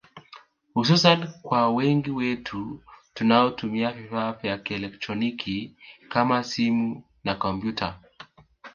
hususan 0.73 1.27
kwa 1.41 1.69
wengi 1.71 2.09
wetu 2.11 2.79
tunaotumia 3.13 3.91
vifaa 3.91 4.31
vya 4.33 4.57
kielectroniki 4.57 5.75
kama 6.09 6.43
simu 6.43 7.03
na 7.23 7.35
kompyuta 7.35 7.99